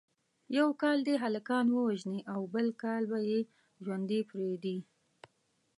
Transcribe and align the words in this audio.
یو 0.57 0.67
کال 0.81 0.97
دې 1.07 1.15
هلکان 1.23 1.65
ووژني 1.71 2.19
او 2.33 2.41
بل 2.53 2.67
کال 2.83 3.03
به 3.11 3.19
یې 3.29 3.39
ژوندي 3.83 4.19
پریږدي. 4.29 4.77